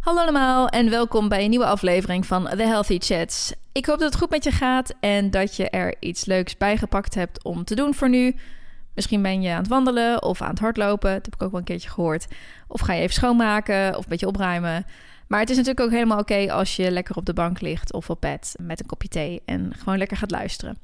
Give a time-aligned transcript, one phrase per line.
[0.00, 3.52] Hallo allemaal en welkom bij een nieuwe aflevering van The Healthy Chats.
[3.72, 7.14] Ik hoop dat het goed met je gaat en dat je er iets leuks bijgepakt
[7.14, 8.36] hebt om te doen voor nu.
[8.94, 11.60] Misschien ben je aan het wandelen of aan het hardlopen, dat heb ik ook wel
[11.60, 12.26] een keertje gehoord.
[12.68, 14.86] Of ga je even schoonmaken of een beetje opruimen.
[15.34, 18.10] Maar het is natuurlijk ook helemaal oké als je lekker op de bank ligt of
[18.10, 20.78] op bed met een kopje thee en gewoon lekker gaat luisteren.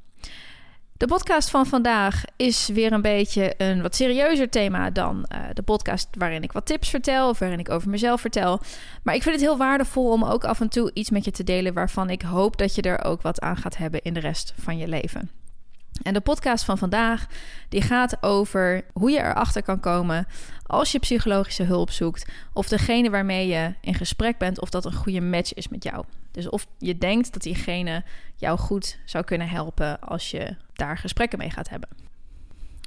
[0.97, 5.63] De podcast van vandaag is weer een beetje een wat serieuzer thema dan uh, de
[5.63, 8.61] podcast waarin ik wat tips vertel of waarin ik over mezelf vertel.
[9.03, 11.45] Maar ik vind het heel waardevol om ook af en toe iets met je te
[11.45, 14.55] delen waarvan ik hoop dat je er ook wat aan gaat hebben in de rest
[14.57, 15.40] van je leven.
[16.03, 17.27] En de podcast van vandaag
[17.69, 20.27] die gaat over hoe je erachter kan komen
[20.67, 24.95] als je psychologische hulp zoekt of degene waarmee je in gesprek bent of dat een
[24.95, 26.05] goede match is met jou.
[26.31, 28.05] Dus of je denkt dat diegene
[28.37, 31.89] jou goed zou kunnen helpen als je daar gesprekken mee gaat hebben.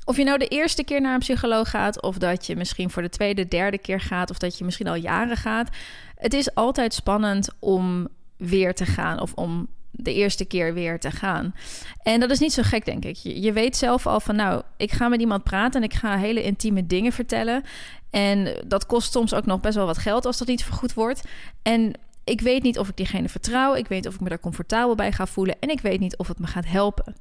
[0.06, 3.02] Of je nou de eerste keer naar een psycholoog gaat, of dat je misschien voor
[3.02, 5.70] de tweede, derde keer gaat, of dat je misschien al jaren gaat.
[6.16, 11.12] Het is altijd spannend om weer te gaan of om de eerste keer weer te
[11.12, 11.56] gaan.
[12.04, 13.16] En dat is niet zo gek, denk ik.
[13.16, 16.44] Je, weet zelf al van, nou, ik ga met iemand praten en ik ga hele
[16.44, 17.64] intieme dingen vertellen.
[18.10, 21.24] En dat kost soms ook nog best wel wat geld als dat niet vergoed wordt.
[21.62, 23.76] En ik weet niet of ik diegene vertrouw.
[23.76, 25.56] Ik weet niet of ik me daar comfortabel bij ga voelen.
[25.60, 27.16] En ik weet niet of het me gaat helpen.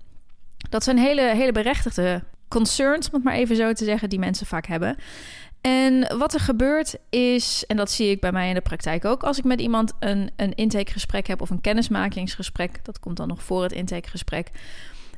[0.70, 4.46] Dat zijn hele, hele berechtigde concerns, om het maar even zo te zeggen, die mensen
[4.46, 4.96] vaak hebben.
[5.60, 9.22] En wat er gebeurt is, en dat zie ik bij mij in de praktijk ook,
[9.22, 13.42] als ik met iemand een, een intakegesprek heb of een kennismakingsgesprek, dat komt dan nog
[13.42, 14.50] voor het intakegesprek,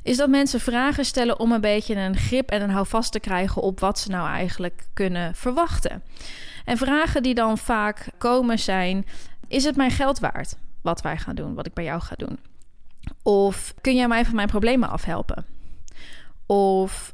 [0.03, 3.61] is dat mensen vragen stellen om een beetje een grip en een houvast te krijgen
[3.61, 6.03] op wat ze nou eigenlijk kunnen verwachten.
[6.65, 9.05] En vragen die dan vaak komen zijn:
[9.47, 12.39] is het mijn geld waard wat wij gaan doen, wat ik bij jou ga doen?
[13.23, 15.45] Of kun jij mij van mijn problemen afhelpen?
[16.45, 17.11] Of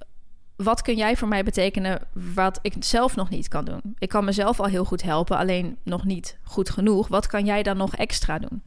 [0.63, 1.99] wat kun jij voor mij betekenen
[2.33, 3.81] wat ik zelf nog niet kan doen?
[3.97, 7.07] Ik kan mezelf al heel goed helpen, alleen nog niet goed genoeg.
[7.07, 8.63] Wat kan jij dan nog extra doen?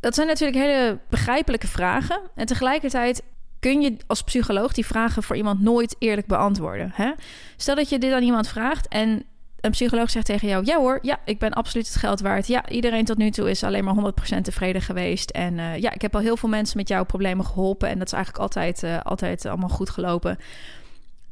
[0.00, 2.20] Dat zijn natuurlijk hele begrijpelijke vragen.
[2.34, 3.22] En tegelijkertijd
[3.60, 6.90] kun je als psycholoog die vragen voor iemand nooit eerlijk beantwoorden.
[6.94, 7.12] Hè?
[7.56, 9.24] Stel dat je dit aan iemand vraagt en
[9.64, 12.46] een psycholoog zegt tegen jou: Ja hoor, ja, ik ben absoluut het geld waard.
[12.46, 15.30] Ja, iedereen tot nu toe is alleen maar 100% tevreden geweest.
[15.30, 17.88] En uh, ja, ik heb al heel veel mensen met jouw problemen geholpen.
[17.88, 20.38] En dat is eigenlijk altijd, uh, altijd allemaal goed gelopen.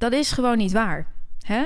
[0.03, 1.07] Dat is gewoon niet waar.
[1.43, 1.65] Hè?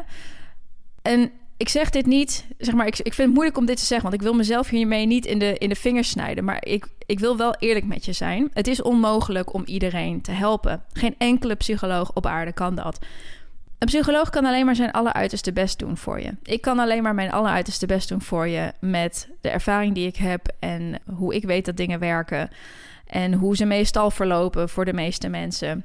[1.03, 3.85] En ik zeg dit niet, zeg maar, ik, ik vind het moeilijk om dit te
[3.85, 6.45] zeggen, want ik wil mezelf hiermee niet in de, in de vingers snijden.
[6.45, 8.51] Maar ik, ik wil wel eerlijk met je zijn.
[8.53, 10.83] Het is onmogelijk om iedereen te helpen.
[10.93, 12.99] Geen enkele psycholoog op aarde kan dat.
[13.79, 16.35] Een psycholoog kan alleen maar zijn alleruiterste best doen voor je.
[16.43, 20.17] Ik kan alleen maar mijn alleruiterste best doen voor je met de ervaring die ik
[20.17, 22.51] heb en hoe ik weet dat dingen werken
[23.07, 25.85] en hoe ze meestal verlopen voor de meeste mensen.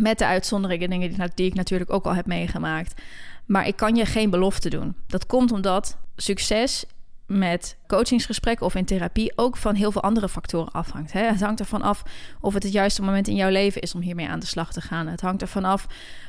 [0.00, 3.02] Met de uitzonderingen, dingen die, ik natuurlijk ook al heb meegemaakt.
[3.46, 4.96] Maar ik kan je geen belofte doen.
[5.06, 6.84] Dat komt omdat succes
[7.26, 11.12] met coachingsgesprekken of in therapie ook van heel veel andere factoren afhangt.
[11.12, 12.02] Het hangt ervan af
[12.40, 14.80] of het het juiste moment in jouw leven is om hiermee aan de slag te
[14.80, 15.06] gaan.
[15.06, 15.86] Het hangt ervan af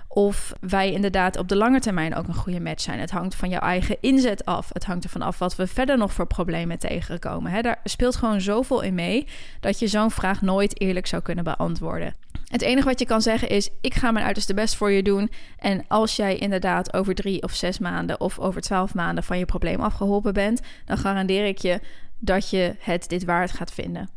[0.08, 3.00] of wij inderdaad op de lange termijn ook een goede match zijn.
[3.00, 4.70] Het hangt van jouw eigen inzet af.
[4.74, 7.64] Het hangt ervan af wat we verder nog voor problemen tegenkomen.
[7.64, 9.28] Daar speelt gewoon zoveel in mee
[9.60, 12.16] dat je zo'n vraag nooit eerlijk zou kunnen beantwoorden.
[12.56, 15.32] Het enige wat je kan zeggen is: ik ga mijn uiterste best voor je doen.
[15.58, 19.46] En als jij inderdaad over drie of zes maanden of over twaalf maanden van je
[19.46, 21.80] probleem afgeholpen bent, dan garandeer ik je
[22.20, 24.10] dat je het dit waard gaat vinden.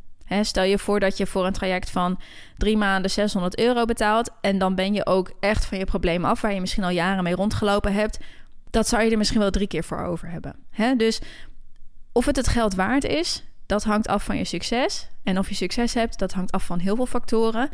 [0.43, 2.21] stel je voor dat je voor een traject van
[2.56, 4.31] drie maanden 600 euro betaalt.
[4.41, 7.25] En dan ben je ook echt van je probleem af, waar je misschien al jaren
[7.25, 8.19] mee rondgelopen hebt.
[8.71, 10.54] Dat zou je er misschien wel drie keer voor over hebben.
[10.97, 11.21] dus
[12.12, 15.09] of het het geld waard is, dat hangt af van je succes.
[15.22, 17.69] En of je succes hebt, dat hangt af van heel veel factoren.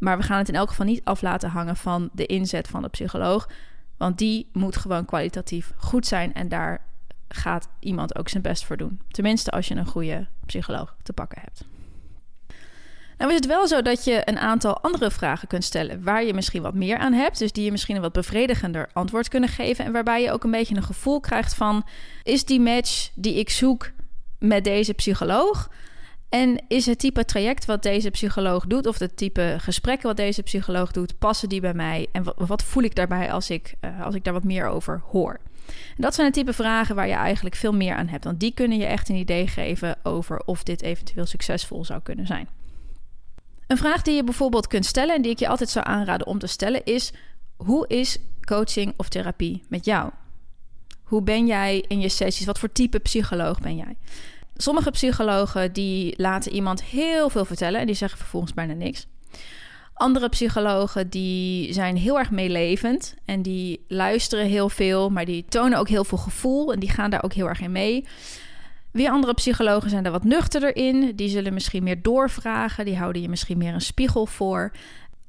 [0.00, 2.82] Maar we gaan het in elk geval niet af laten hangen van de inzet van
[2.82, 3.48] de psycholoog.
[3.96, 6.34] Want die moet gewoon kwalitatief goed zijn.
[6.34, 6.84] En daar
[7.28, 9.00] gaat iemand ook zijn best voor doen.
[9.08, 11.64] Tenminste, als je een goede psycholoog te pakken hebt.
[13.20, 16.34] Nou is het wel zo dat je een aantal andere vragen kunt stellen waar je
[16.34, 17.38] misschien wat meer aan hebt.
[17.38, 19.84] Dus die je misschien een wat bevredigender antwoord kunnen geven.
[19.84, 21.86] En waarbij je ook een beetje een gevoel krijgt van:
[22.22, 23.90] is die match die ik zoek
[24.38, 25.68] met deze psycholoog?
[26.30, 30.42] En is het type traject wat deze psycholoog doet, of het type gesprekken wat deze
[30.42, 32.06] psycholoog doet, passen die bij mij?
[32.12, 35.40] En wat, voel ik daarbij als ik, uh, als ik daar wat meer over hoor?
[35.66, 38.24] En dat zijn de type vragen waar je eigenlijk veel meer aan hebt.
[38.24, 42.26] Want die kunnen je echt een idee geven over of dit eventueel succesvol zou kunnen
[42.26, 42.48] zijn.
[43.66, 46.38] Een vraag die je bijvoorbeeld kunt stellen en die ik je altijd zou aanraden om
[46.38, 47.12] te stellen is:
[47.56, 50.10] hoe is coaching of therapie met jou?
[51.02, 52.46] Hoe ben jij in je sessies?
[52.46, 53.96] Wat voor type psycholoog ben jij?
[54.60, 59.06] Sommige psychologen die laten iemand heel veel vertellen en die zeggen vervolgens bijna niks.
[59.94, 65.78] Andere psychologen die zijn heel erg meelevend en die luisteren heel veel, maar die tonen
[65.78, 68.06] ook heel veel gevoel en die gaan daar ook heel erg in mee.
[68.90, 71.16] Weer andere psychologen zijn er wat nuchterder in.
[71.16, 72.84] Die zullen misschien meer doorvragen.
[72.84, 74.72] Die houden je misschien meer een spiegel voor.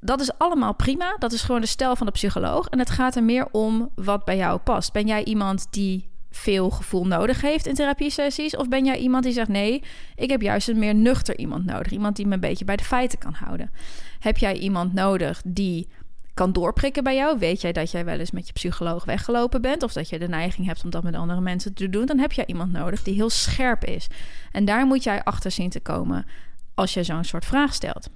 [0.00, 1.16] Dat is allemaal prima.
[1.18, 2.68] Dat is gewoon de stijl van de psycholoog.
[2.68, 4.92] En het gaat er meer om wat bij jou past.
[4.92, 8.56] Ben jij iemand die veel gevoel nodig heeft in therapiesessies?
[8.56, 9.82] Of ben jij iemand die zegt: nee,
[10.14, 11.92] ik heb juist een meer nuchter iemand nodig.
[11.92, 13.70] Iemand die me een beetje bij de feiten kan houden.
[14.18, 15.88] Heb jij iemand nodig die
[16.34, 17.38] kan doorprikken bij jou?
[17.38, 19.82] Weet jij dat jij wel eens met je psycholoog weggelopen bent?
[19.82, 22.06] Of dat je de neiging hebt om dat met andere mensen te doen?
[22.06, 24.06] Dan heb jij iemand nodig die heel scherp is.
[24.52, 26.26] En daar moet jij achter zien te komen
[26.74, 28.08] als je zo'n soort vraag stelt.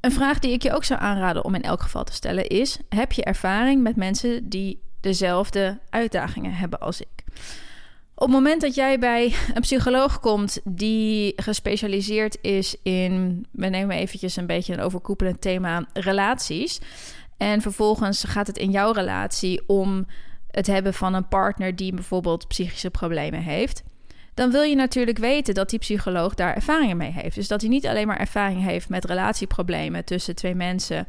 [0.00, 2.78] Een vraag die ik je ook zou aanraden om in elk geval te stellen is:
[2.88, 7.24] heb je ervaring met mensen die dezelfde uitdagingen hebben als ik?
[8.14, 13.96] Op het moment dat jij bij een psycholoog komt die gespecialiseerd is in, we nemen
[13.96, 16.80] eventjes een beetje een overkoepelend thema, relaties.
[17.36, 20.06] En vervolgens gaat het in jouw relatie om
[20.50, 23.82] het hebben van een partner die bijvoorbeeld psychische problemen heeft.
[24.34, 27.34] Dan wil je natuurlijk weten dat die psycholoog daar ervaringen mee heeft.
[27.34, 31.06] Dus dat hij niet alleen maar ervaring heeft met relatieproblemen tussen twee mensen,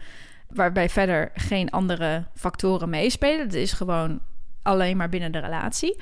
[0.48, 3.40] waarbij verder geen andere factoren meespelen.
[3.40, 4.20] Het is gewoon
[4.62, 6.02] alleen maar binnen de relatie.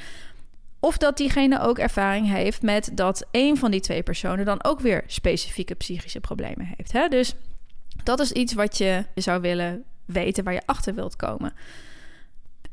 [0.79, 4.79] Of dat diegene ook ervaring heeft met dat een van die twee personen dan ook
[4.79, 6.91] weer specifieke psychische problemen heeft.
[6.91, 7.07] Hè?
[7.07, 7.35] Dus
[8.03, 11.53] dat is iets wat je zou willen weten, waar je achter wilt komen.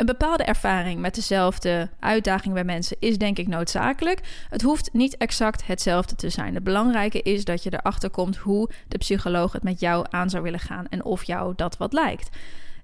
[0.00, 4.20] Een bepaalde ervaring met dezelfde uitdaging bij mensen is denk ik noodzakelijk.
[4.48, 6.54] Het hoeft niet exact hetzelfde te zijn.
[6.54, 10.42] Het belangrijke is dat je erachter komt hoe de psycholoog het met jou aan zou
[10.42, 12.36] willen gaan en of jou dat wat lijkt.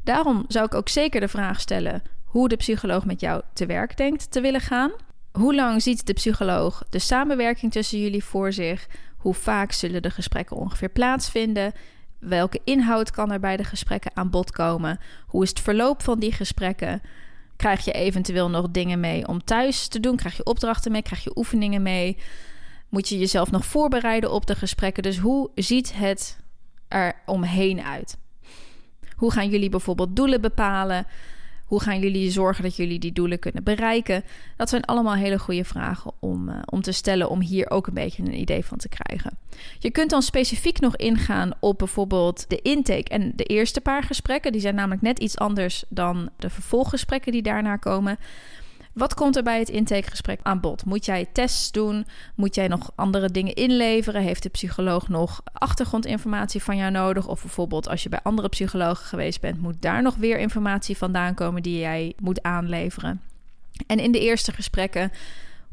[0.04, 3.96] Daarom zou ik ook zeker de vraag stellen hoe de psycholoog met jou te werk
[3.96, 4.90] denkt te willen gaan.
[5.32, 8.86] Hoe lang ziet de psycholoog de samenwerking tussen jullie voor zich?
[9.16, 11.72] Hoe vaak zullen de gesprekken ongeveer plaatsvinden?
[12.26, 14.98] Welke inhoud kan er bij de gesprekken aan bod komen?
[15.26, 17.02] Hoe is het verloop van die gesprekken?
[17.56, 20.16] Krijg je eventueel nog dingen mee om thuis te doen?
[20.16, 21.02] Krijg je opdrachten mee?
[21.02, 22.18] Krijg je oefeningen mee?
[22.88, 25.02] Moet je jezelf nog voorbereiden op de gesprekken?
[25.02, 26.38] Dus hoe ziet het
[26.88, 28.18] er omheen uit?
[29.16, 31.06] Hoe gaan jullie bijvoorbeeld doelen bepalen?
[31.66, 34.24] Hoe gaan jullie zorgen dat jullie die doelen kunnen bereiken?
[34.56, 37.94] Dat zijn allemaal hele goede vragen om, uh, om te stellen, om hier ook een
[37.94, 39.38] beetje een idee van te krijgen.
[39.78, 44.52] Je kunt dan specifiek nog ingaan op bijvoorbeeld de intake en de eerste paar gesprekken.
[44.52, 48.18] Die zijn namelijk net iets anders dan de vervolggesprekken die daarna komen.
[48.96, 50.84] Wat komt er bij het intakegesprek aan bod?
[50.84, 52.06] Moet jij tests doen?
[52.34, 54.22] Moet jij nog andere dingen inleveren?
[54.22, 57.26] Heeft de psycholoog nog achtergrondinformatie van jou nodig?
[57.26, 61.34] Of bijvoorbeeld als je bij andere psychologen geweest bent, moet daar nog weer informatie vandaan
[61.34, 63.20] komen die jij moet aanleveren?
[63.86, 65.12] En in de eerste gesprekken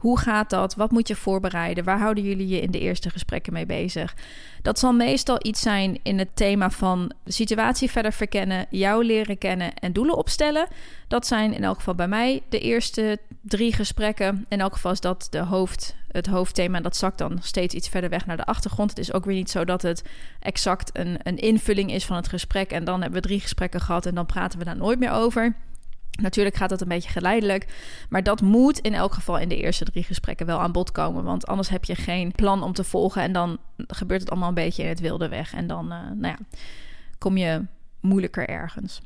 [0.04, 0.76] hoe gaat dat?
[0.76, 1.84] Wat moet je voorbereiden?
[1.84, 4.16] Waar houden jullie je in de eerste gesprekken mee bezig?
[4.62, 9.38] Dat zal meestal iets zijn in het thema van de situatie verder verkennen, jou leren
[9.38, 10.68] kennen en doelen opstellen.
[11.08, 14.46] Dat zijn in elk geval bij mij de eerste drie gesprekken.
[14.50, 16.80] In elk geval is dat de hoofd, het hoofdthema.
[16.80, 18.90] Dat zakt dan steeds iets verder weg naar de achtergrond.
[18.90, 20.04] Het is ook weer niet zo dat het
[20.40, 22.72] exact een, een invulling is van het gesprek.
[22.72, 25.56] En dan hebben we drie gesprekken gehad en dan praten we daar nooit meer over.
[26.22, 27.68] Natuurlijk gaat dat een beetje geleidelijk,
[28.10, 31.24] maar dat moet in elk geval in de eerste drie gesprekken wel aan bod komen,
[31.24, 33.58] want anders heb je geen plan om te volgen en dan
[33.88, 36.38] gebeurt het allemaal een beetje in het wilde weg en dan, uh, nou ja,
[37.18, 37.66] kom je
[38.00, 39.02] moeilijker ergens.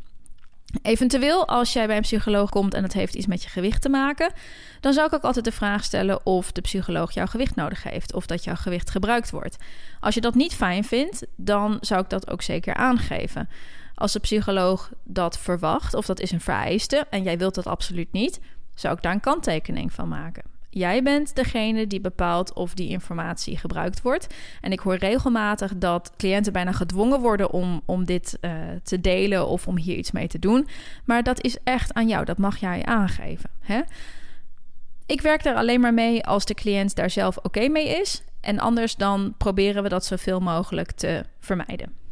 [0.82, 3.90] Eventueel, als jij bij een psycholoog komt en het heeft iets met je gewicht te
[3.90, 4.32] maken,
[4.80, 8.14] dan zou ik ook altijd de vraag stellen of de psycholoog jouw gewicht nodig heeft
[8.14, 9.58] of dat jouw gewicht gebruikt wordt.
[10.00, 13.50] Als je dat niet fijn vindt, dan zou ik dat ook zeker aangeven.
[13.98, 18.12] Als de psycholoog dat verwacht, of dat is een vereiste, en jij wilt dat absoluut
[18.12, 18.40] niet,
[18.74, 20.44] zou ik daar een kanttekening van maken.
[20.70, 24.28] Jij bent degene die bepaalt of die informatie gebruikt wordt.
[24.62, 28.52] En ik hoor regelmatig dat cliënten bijna gedwongen worden om, om dit uh,
[28.84, 30.68] te delen of om hier iets mee te doen.
[31.06, 32.26] Maar dat is echt aan jou.
[32.26, 33.50] Dat mag jij aangeven.
[33.60, 33.82] Hè?
[35.06, 38.24] Ik werk er alleen maar mee als de cliënt daar zelf oké mee is.
[38.42, 42.07] En anders dan proberen we dat zoveel mogelijk te vermijden.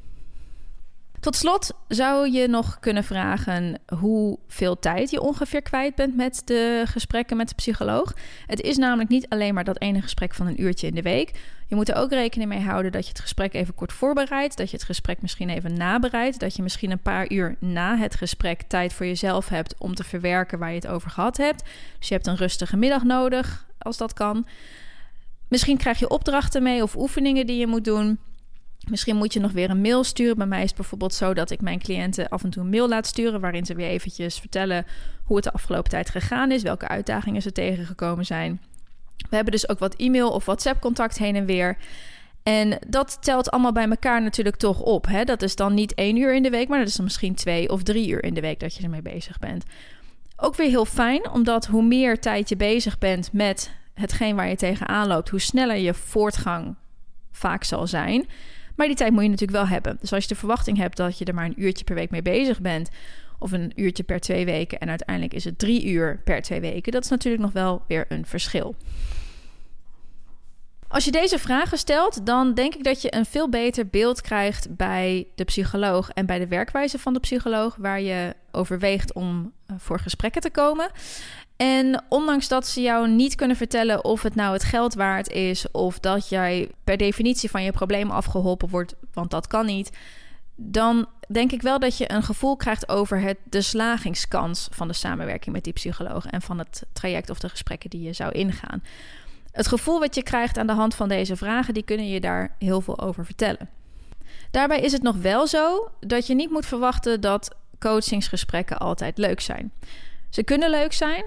[1.26, 6.84] Tot slot zou je nog kunnen vragen hoeveel tijd je ongeveer kwijt bent met de
[6.86, 8.14] gesprekken met de psycholoog.
[8.46, 11.32] Het is namelijk niet alleen maar dat ene gesprek van een uurtje in de week.
[11.68, 14.70] Je moet er ook rekening mee houden dat je het gesprek even kort voorbereidt, dat
[14.70, 18.62] je het gesprek misschien even nabereidt, dat je misschien een paar uur na het gesprek
[18.62, 21.64] tijd voor jezelf hebt om te verwerken waar je het over gehad hebt.
[22.00, 24.48] Dus je hebt een rustige middag nodig als dat kan.
[25.48, 28.20] Misschien krijg je opdrachten mee of oefeningen die je moet doen.
[28.90, 30.38] Misschien moet je nog weer een mail sturen.
[30.38, 32.88] Bij mij is het bijvoorbeeld zo dat ik mijn cliënten af en toe een mail
[32.88, 33.42] laat sturen.
[33.42, 34.86] waarin ze weer eventjes vertellen
[35.24, 36.62] hoe het de afgelopen tijd gegaan is.
[36.62, 38.62] welke uitdagingen ze tegengekomen zijn.
[39.30, 41.78] We hebben dus ook wat e-mail of WhatsApp-contact heen en weer.
[42.44, 45.08] En dat telt allemaal bij elkaar natuurlijk toch op.
[45.08, 45.24] Hè?
[45.24, 47.70] Dat is dan niet één uur in de week, maar dat is dan misschien twee
[47.70, 49.64] of drie uur in de week dat je ermee bezig bent.
[50.38, 54.56] Ook weer heel fijn, omdat hoe meer tijd je bezig bent met hetgeen waar je
[54.56, 56.76] tegenaan loopt, hoe sneller je voortgang
[57.32, 58.28] vaak zal zijn.
[58.76, 59.98] Maar die tijd moet je natuurlijk wel hebben.
[60.00, 62.22] Dus als je de verwachting hebt dat je er maar een uurtje per week mee
[62.22, 62.90] bezig bent,
[63.40, 66.92] of een uurtje per twee weken en uiteindelijk is het drie uur per twee weken,
[66.92, 68.76] dat is natuurlijk nog wel weer een verschil.
[70.96, 74.76] Als je deze vragen stelt, dan denk ik dat je een veel beter beeld krijgt
[74.76, 79.76] bij de psycholoog en bij de werkwijze van de psycholoog, waar je overweegt om eh,
[79.80, 80.90] voor gesprekken te komen.
[81.56, 85.72] En ondanks dat ze jou niet kunnen vertellen of het nou het geld waard is,
[85.72, 89.92] of dat jij per definitie van je probleem afgeholpen wordt, want dat kan niet,
[90.56, 94.94] dan denk ik wel dat je een gevoel krijgt over het, de slagingskans van de
[94.94, 98.82] samenwerking met die psycholoog en van het traject of de gesprekken die je zou ingaan.
[99.56, 102.56] Het gevoel wat je krijgt aan de hand van deze vragen, die kunnen je daar
[102.60, 103.70] heel veel over vertellen.
[104.52, 109.40] Daarbij is het nog wel zo dat je niet moet verwachten dat coachingsgesprekken altijd leuk
[109.40, 109.72] zijn.
[110.30, 111.26] Ze kunnen leuk zijn,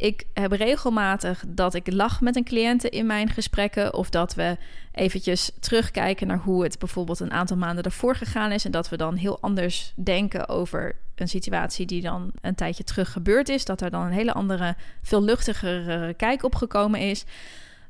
[0.00, 3.94] ik heb regelmatig dat ik lach met een cliënte in mijn gesprekken.
[3.94, 4.56] Of dat we
[4.92, 8.64] eventjes terugkijken naar hoe het bijvoorbeeld een aantal maanden ervoor gegaan is.
[8.64, 13.12] En dat we dan heel anders denken over een situatie die dan een tijdje terug
[13.12, 13.64] gebeurd is.
[13.64, 17.24] Dat er dan een hele andere, veel luchtigere kijk op gekomen is.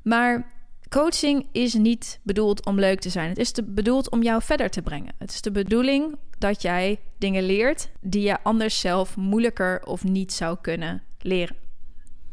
[0.02, 0.52] Maar
[0.88, 3.28] coaching is niet bedoeld om leuk te zijn.
[3.28, 5.12] Het is bedoeld om jou verder te brengen.
[5.18, 10.32] Het is de bedoeling dat jij dingen leert die je anders zelf moeilijker of niet
[10.32, 11.69] zou kunnen leren.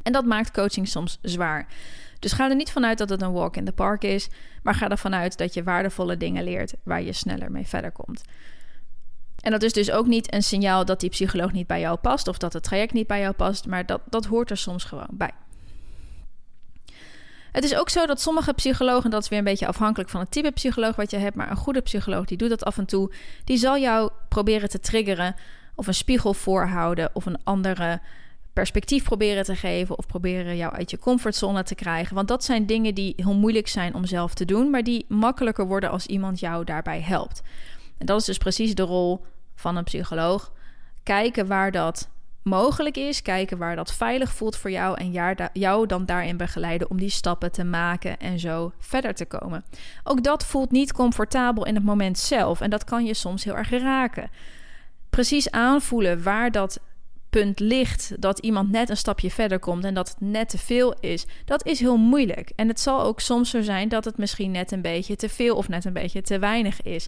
[0.07, 1.67] En dat maakt coaching soms zwaar.
[2.19, 4.27] Dus ga er niet vanuit dat het een walk in the park is,
[4.63, 8.21] maar ga ervan uit dat je waardevolle dingen leert waar je sneller mee verder komt.
[9.39, 12.27] En dat is dus ook niet een signaal dat die psycholoog niet bij jou past
[12.27, 15.09] of dat het traject niet bij jou past, maar dat, dat hoort er soms gewoon
[15.11, 15.31] bij.
[17.51, 20.31] Het is ook zo dat sommige psychologen, dat is weer een beetje afhankelijk van het
[20.31, 23.11] type psycholoog wat je hebt, maar een goede psycholoog die doet dat af en toe,
[23.43, 25.35] die zal jou proberen te triggeren
[25.75, 28.01] of een spiegel voorhouden of een andere
[28.57, 32.15] perspectief proberen te geven of proberen jou uit je comfortzone te krijgen.
[32.15, 35.67] Want dat zijn dingen die heel moeilijk zijn om zelf te doen, maar die makkelijker
[35.67, 37.41] worden als iemand jou daarbij helpt.
[37.97, 40.51] En dat is dus precies de rol van een psycholoog.
[41.03, 42.09] Kijken waar dat
[42.43, 45.11] mogelijk is, kijken waar dat veilig voelt voor jou en
[45.53, 49.63] jou dan daarin begeleiden om die stappen te maken en zo verder te komen.
[50.03, 53.57] Ook dat voelt niet comfortabel in het moment zelf en dat kan je soms heel
[53.57, 54.29] erg raken.
[55.09, 56.79] Precies aanvoelen waar dat
[57.29, 60.93] punt ligt dat iemand net een stapje verder komt en dat het net te veel
[60.99, 62.51] is, dat is heel moeilijk.
[62.55, 65.55] En het zal ook soms zo zijn dat het misschien net een beetje te veel
[65.55, 67.07] of net een beetje te weinig is.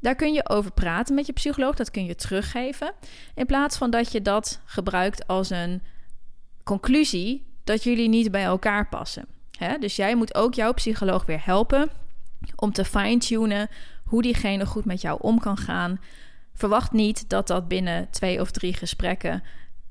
[0.00, 2.92] Daar kun je over praten met je psycholoog, dat kun je teruggeven.
[3.34, 5.82] In plaats van dat je dat gebruikt als een
[6.64, 9.26] conclusie dat jullie niet bij elkaar passen.
[9.80, 11.90] Dus jij moet ook jouw psycholoog weer helpen
[12.56, 13.68] om te fine-tunen
[14.04, 16.00] hoe diegene goed met jou om kan gaan,
[16.58, 19.42] verwacht niet dat dat binnen twee of drie gesprekken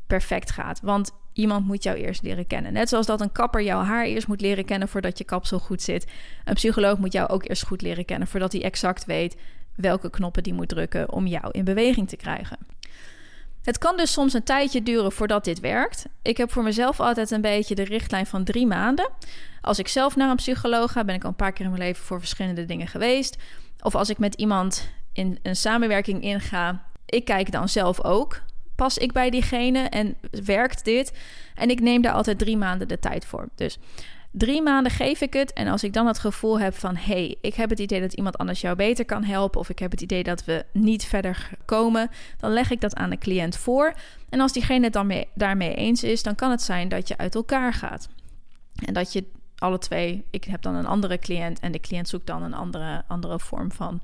[0.07, 0.79] perfect gaat.
[0.81, 2.73] Want iemand moet jou eerst leren kennen.
[2.73, 5.81] Net zoals dat een kapper jouw haar eerst moet leren kennen voordat je kapsel goed
[5.81, 6.07] zit.
[6.45, 9.37] Een psycholoog moet jou ook eerst goed leren kennen voordat hij exact weet
[9.75, 12.57] welke knoppen die moet drukken om jou in beweging te krijgen.
[13.63, 16.05] Het kan dus soms een tijdje duren voordat dit werkt.
[16.21, 19.09] Ik heb voor mezelf altijd een beetje de richtlijn van drie maanden.
[19.61, 21.83] Als ik zelf naar een psycholoog ga, ben ik al een paar keer in mijn
[21.83, 23.37] leven voor verschillende dingen geweest.
[23.81, 28.41] Of als ik met iemand in een samenwerking inga, ik kijk dan zelf ook.
[28.75, 31.13] Pas ik bij diegene en werkt dit?
[31.55, 33.47] En ik neem daar altijd drie maanden de tijd voor.
[33.55, 33.77] Dus
[34.31, 35.53] drie maanden geef ik het.
[35.53, 38.37] En als ik dan het gevoel heb van: hey, ik heb het idee dat iemand
[38.37, 39.59] anders jou beter kan helpen.
[39.59, 42.09] Of ik heb het idee dat we niet verder komen.
[42.39, 43.93] Dan leg ik dat aan de cliënt voor.
[44.29, 47.35] En als diegene dan mee, daarmee eens is, dan kan het zijn dat je uit
[47.35, 48.09] elkaar gaat.
[48.85, 49.23] En dat je
[49.57, 53.03] alle twee, ik heb dan een andere cliënt en de cliënt zoekt dan een andere,
[53.07, 54.01] andere vorm van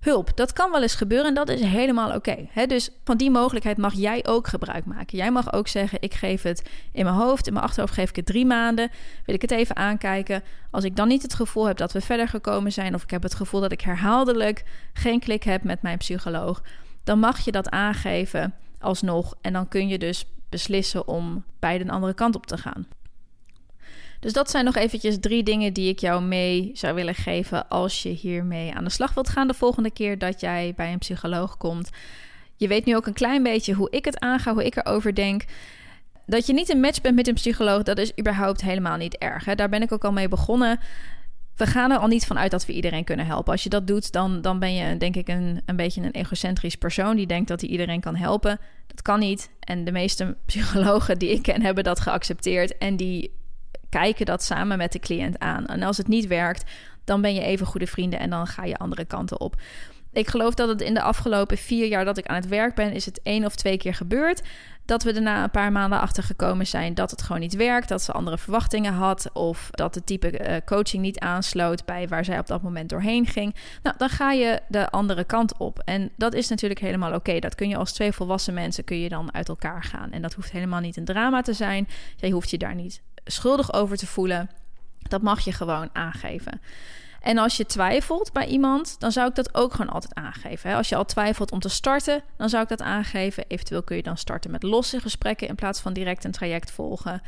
[0.00, 0.36] hulp.
[0.36, 2.48] Dat kan wel eens gebeuren en dat is helemaal oké.
[2.66, 5.18] Dus van die mogelijkheid mag jij ook gebruik maken.
[5.18, 8.16] Jij mag ook zeggen: ik geef het in mijn hoofd, in mijn achterhoofd geef ik
[8.16, 8.90] het drie maanden.
[9.24, 10.42] Wil ik het even aankijken.
[10.70, 13.22] Als ik dan niet het gevoel heb dat we verder gekomen zijn, of ik heb
[13.22, 16.62] het gevoel dat ik herhaaldelijk geen klik heb met mijn psycholoog,
[17.04, 19.34] dan mag je dat aangeven alsnog.
[19.40, 22.86] En dan kun je dus beslissen om bij de andere kant op te gaan.
[24.20, 28.02] Dus dat zijn nog eventjes drie dingen die ik jou mee zou willen geven als
[28.02, 31.56] je hiermee aan de slag wilt gaan de volgende keer dat jij bij een psycholoog
[31.56, 31.90] komt.
[32.56, 35.44] Je weet nu ook een klein beetje hoe ik het aanga, hoe ik erover denk.
[36.26, 39.44] Dat je niet een match bent met een psycholoog, dat is überhaupt helemaal niet erg.
[39.44, 39.54] Hè?
[39.54, 40.80] Daar ben ik ook al mee begonnen.
[41.56, 43.52] We gaan er al niet van uit dat we iedereen kunnen helpen.
[43.52, 46.76] Als je dat doet, dan, dan ben je denk ik een, een beetje een egocentrisch
[46.76, 48.58] persoon die denkt dat hij iedereen kan helpen.
[48.86, 49.50] Dat kan niet.
[49.60, 52.78] En de meeste psychologen die ik ken hebben dat geaccepteerd.
[52.78, 53.36] En die
[53.88, 55.66] kijken dat samen met de cliënt aan.
[55.66, 56.64] En als het niet werkt,
[57.04, 59.56] dan ben je even goede vrienden en dan ga je andere kanten op.
[60.12, 62.92] Ik geloof dat het in de afgelopen vier jaar dat ik aan het werk ben,
[62.92, 64.42] is het één of twee keer gebeurd.
[64.84, 67.88] Dat we daarna een paar maanden achter gekomen zijn dat het gewoon niet werkt.
[67.88, 69.30] Dat ze andere verwachtingen had.
[69.32, 73.26] Of dat de type uh, coaching niet aansloot bij waar zij op dat moment doorheen
[73.26, 73.54] ging.
[73.82, 75.82] Nou, dan ga je de andere kant op.
[75.84, 77.38] En dat is natuurlijk helemaal oké.
[77.38, 80.12] Dat kun je als twee volwassen mensen kun je dan uit elkaar gaan.
[80.12, 81.88] En dat hoeft helemaal niet een drama te zijn.
[82.16, 84.50] Je hoeft je daar niet schuldig over te voelen.
[84.98, 86.60] Dat mag je gewoon aangeven.
[87.20, 90.74] En als je twijfelt bij iemand, dan zou ik dat ook gewoon altijd aangeven.
[90.74, 93.44] Als je al twijfelt om te starten, dan zou ik dat aangeven.
[93.48, 97.22] Eventueel kun je dan starten met losse gesprekken in plaats van direct een traject volgen.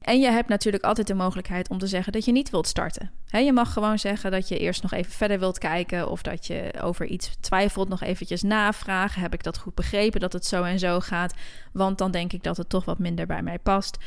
[0.00, 3.10] En je hebt natuurlijk altijd de mogelijkheid om te zeggen dat je niet wilt starten.
[3.26, 6.72] je mag gewoon zeggen dat je eerst nog even verder wilt kijken of dat je
[6.82, 9.22] over iets twijfelt, nog eventjes navragen.
[9.22, 11.34] Heb ik dat goed begrepen dat het zo en zo gaat?
[11.72, 13.98] Want dan denk ik dat het toch wat minder bij mij past.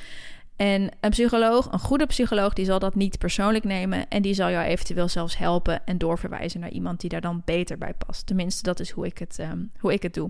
[0.55, 4.08] En een psycholoog, een goede psycholoog, die zal dat niet persoonlijk nemen.
[4.08, 7.77] En die zal jou eventueel zelfs helpen en doorverwijzen naar iemand die daar dan beter
[7.77, 8.25] bij past.
[8.25, 10.29] Tenminste, dat is hoe ik het, um, hoe ik het doe.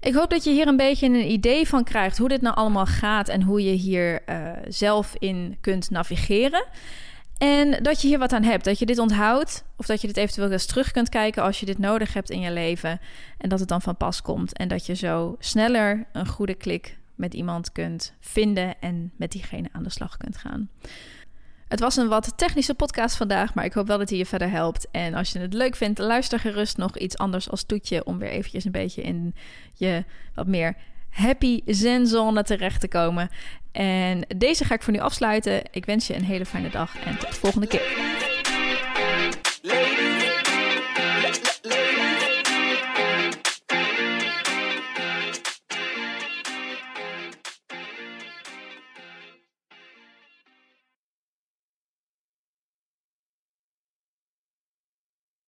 [0.00, 2.86] Ik hoop dat je hier een beetje een idee van krijgt hoe dit nou allemaal
[2.86, 6.66] gaat en hoe je hier uh, zelf in kunt navigeren.
[7.38, 10.16] En dat je hier wat aan hebt, dat je dit onthoudt of dat je dit
[10.16, 13.00] eventueel eens terug kunt kijken als je dit nodig hebt in je leven
[13.38, 16.98] en dat het dan van pas komt en dat je zo sneller een goede klik
[17.18, 20.68] met iemand kunt vinden en met diegene aan de slag kunt gaan.
[21.68, 24.50] Het was een wat technische podcast vandaag, maar ik hoop wel dat hij je verder
[24.50, 24.86] helpt.
[24.90, 28.30] En als je het leuk vindt, luister gerust nog iets anders als toetje om weer
[28.30, 29.34] eventjes een beetje in
[29.74, 30.76] je wat meer
[31.10, 33.28] happy zenzone terecht te komen.
[33.72, 35.62] En deze ga ik voor nu afsluiten.
[35.70, 38.27] Ik wens je een hele fijne dag en tot de volgende keer.